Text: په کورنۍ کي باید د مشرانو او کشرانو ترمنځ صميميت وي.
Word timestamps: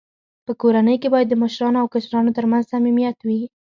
په 0.45 0.51
کورنۍ 0.61 0.95
کي 1.01 1.07
باید 1.13 1.27
د 1.29 1.35
مشرانو 1.43 1.81
او 1.81 1.87
کشرانو 1.93 2.35
ترمنځ 2.37 2.63
صميميت 2.71 3.17
وي. 3.27 3.41